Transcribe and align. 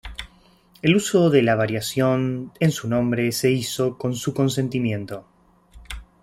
El 0.81 0.95
uso 0.95 1.29
de 1.29 1.43
la 1.43 1.53
variación 1.53 2.53
en 2.59 2.71
su 2.71 2.87
nombre 2.87 3.31
se 3.31 3.51
hizo 3.51 3.99
con 3.99 4.15
su 4.15 4.33
consentimiento. 4.33 5.27